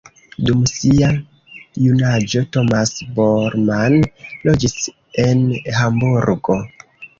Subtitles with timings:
[0.45, 1.09] Dum sia
[1.87, 4.01] junaĝo Thomas Bormann
[4.49, 4.77] loĝis
[5.29, 5.47] en
[5.79, 6.61] Hamburgo.